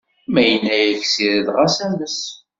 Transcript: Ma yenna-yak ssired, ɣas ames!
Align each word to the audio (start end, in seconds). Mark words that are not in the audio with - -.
Ma 0.31 0.41
yenna-yak 0.43 1.03
ssired, 1.05 1.47
ɣas 1.55 1.75
ames! 1.85 2.19